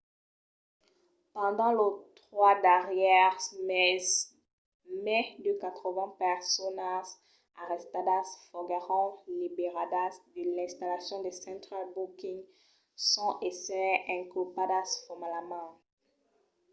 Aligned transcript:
pendent 1.35 1.73
los 1.79 1.93
3 2.19 2.53
darrièrs 2.69 3.45
meses 3.71 4.13
mai 5.05 5.25
de 5.43 5.49
80 5.55 6.21
personas 6.23 7.05
arrestadas 7.61 8.27
foguèron 8.49 9.05
liberadas 9.41 10.13
de 10.35 10.43
l'installacion 10.55 11.17
de 11.25 11.31
central 11.45 11.85
booking 11.95 12.39
sens 13.09 13.35
èsser 13.51 13.91
inculpadas 14.19 14.89
formalament 15.05 15.71